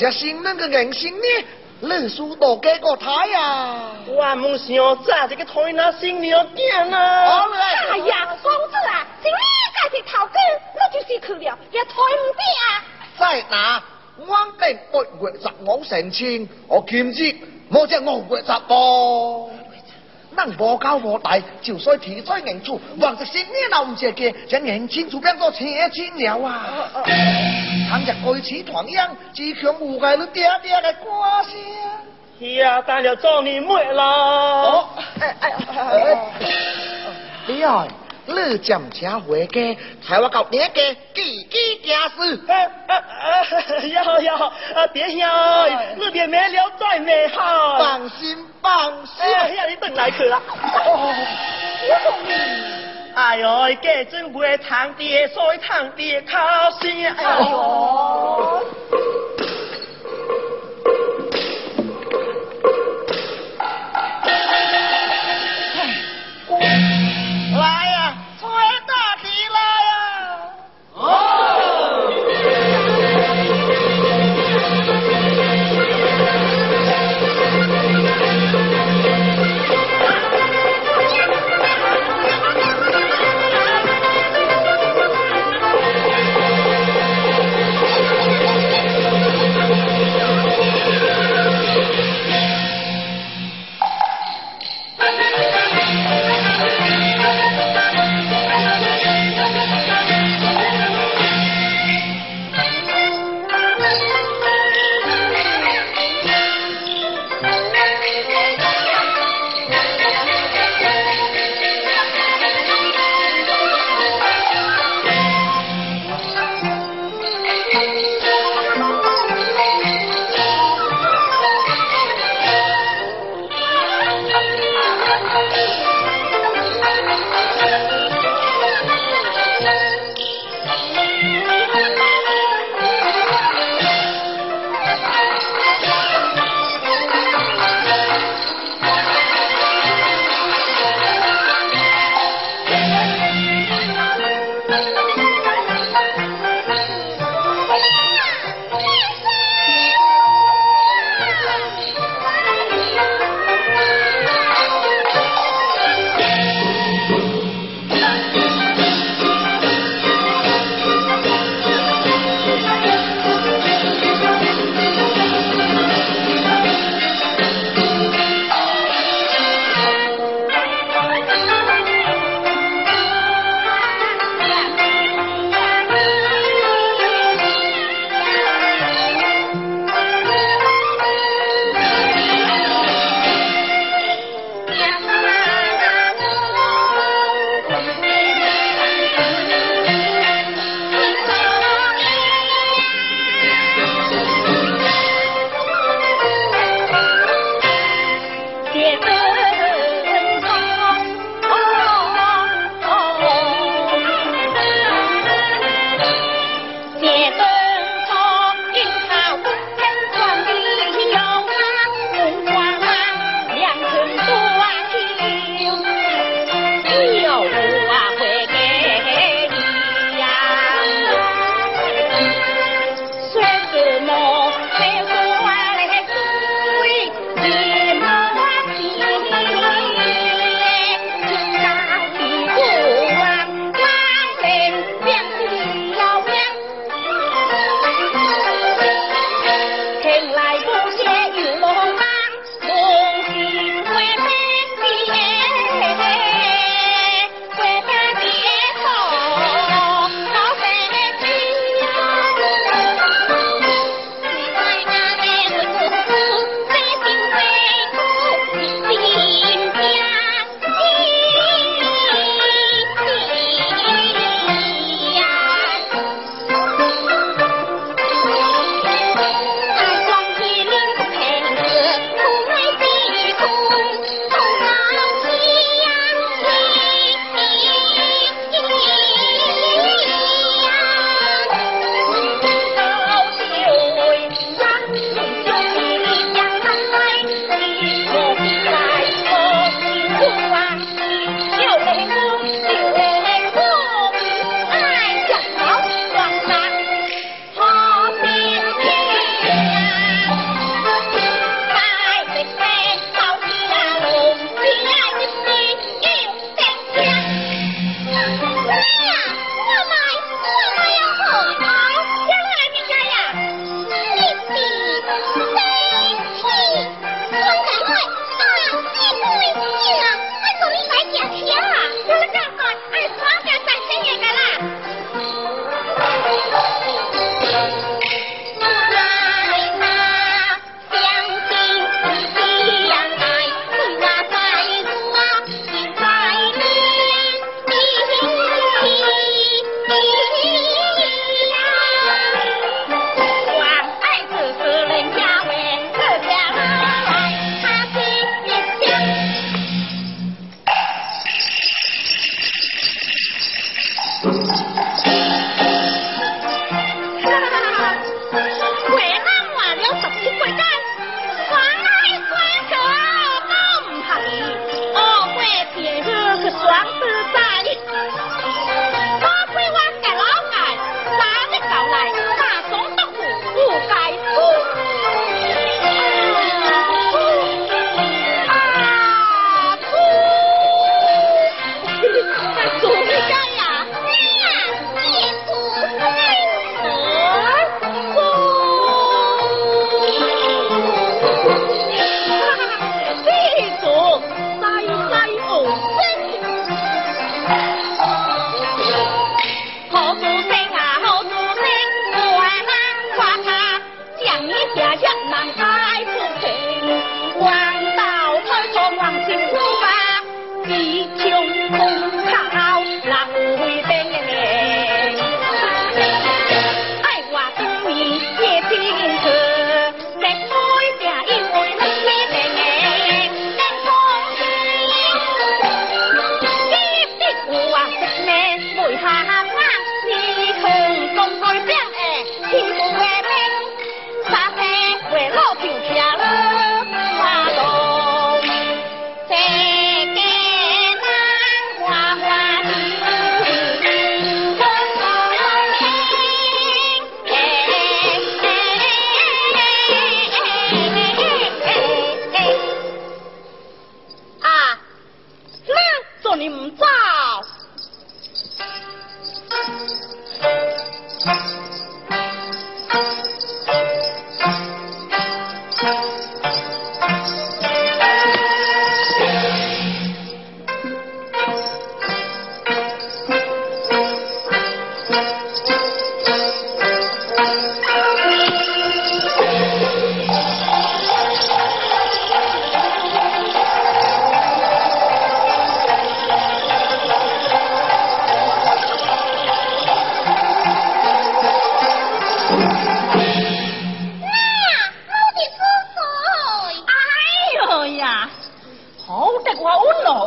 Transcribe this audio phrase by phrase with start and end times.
[0.00, 1.22] 做只新人嘅硬心呢，
[1.82, 3.92] 人数多给个台呀。
[4.06, 7.44] 我梦想咋这个台那新娘见啊！
[7.90, 9.36] 哎呀，公子啊，今日
[9.74, 10.40] 家是头根，
[10.74, 12.82] 我就是去了，也台唔得啊。
[13.18, 13.82] 在哪？
[14.16, 14.26] 我
[14.58, 17.36] 定八月十五成亲，我今日
[17.70, 19.50] 冇只五月十噃。
[20.36, 26.90] 能无高无大，就算提在硬处，望着新年老唔食嘅，将年轻就变做青青了啊！
[27.88, 31.08] 倘若开始团样，只强有个你爹爹的歌
[31.42, 32.54] 声。
[32.54, 34.04] 呀，等了做你妹啦！
[34.04, 34.88] 哦，
[35.20, 36.16] 哎哎哎！
[37.48, 37.88] 哎哎。
[38.34, 42.40] 你暂且回家，才我搞爹嘅几几件事。
[43.88, 44.34] 要要，
[44.74, 45.18] 啊爹兄，
[45.96, 46.70] 你别没了？
[46.78, 47.78] 再没好。
[47.78, 50.40] 放心放心，哎呀，你等来去啦。
[53.14, 57.08] 哎呦，家真会堂爹，所以堂爹靠心。
[57.08, 58.49] 哎呦。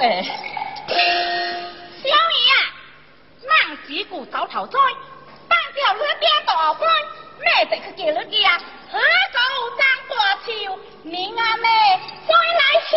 [0.00, 0.22] 诶。
[2.02, 2.54] 小姨啊，
[3.48, 4.78] 忙自古早头栽，
[5.48, 6.90] 放掉你边大官，
[7.40, 8.58] 咩得去叫你家？
[8.90, 9.38] 何够
[9.76, 10.78] 张过桥？
[11.02, 11.68] 你阿妹
[12.26, 12.96] 再来吃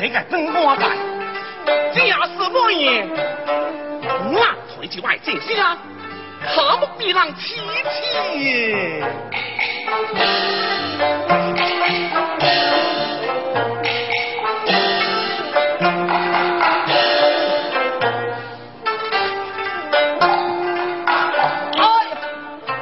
[0.00, 0.96] 这个真我改，
[1.92, 3.06] 假是不言，
[4.32, 4.40] 我
[4.74, 5.76] 退就爱进下，
[6.42, 9.04] 可不必让妻妻。
[21.76, 21.84] 哎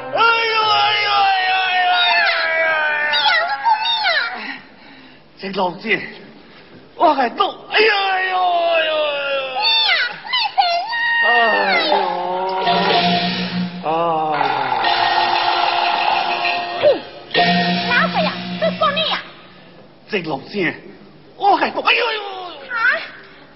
[0.07, 2.07] 呦哎呦哎呦哎呦哎
[4.37, 4.55] 呦！
[5.37, 5.99] 这老姐，
[7.09, 7.57] 我还懂。
[7.71, 9.41] 哎呦哎呦哎呦哎呦！
[11.25, 11.27] 哎
[11.89, 11.93] 呦！
[13.89, 13.91] 啊！
[17.89, 19.23] 老婆呀，这说你呀，
[20.07, 20.75] 这老姐，
[21.35, 21.83] 我还懂。
[21.83, 22.21] 哎呦哎呦！
[22.69, 22.77] 啊，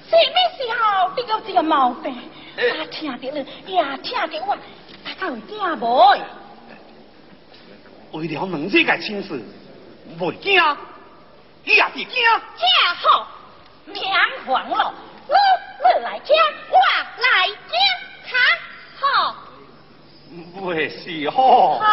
[0.09, 2.11] 什么时候得到这个毛病？
[2.57, 4.57] 哎我听到你，也听到我，
[5.05, 6.17] 大家会惊无？
[8.13, 9.39] 为了两这个亲事，
[10.19, 10.55] 袂惊，
[11.65, 12.15] 也别惊。
[12.57, 13.27] 这好，
[13.85, 14.03] 面
[14.45, 14.93] 黄了
[15.27, 15.35] 我
[15.83, 16.35] 我来煎
[16.69, 16.77] 我
[17.21, 17.79] 来煎
[18.31, 18.37] 哈。
[18.99, 19.35] 好
[20.53, 21.87] 不会洗好好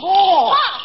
[0.00, 0.75] 好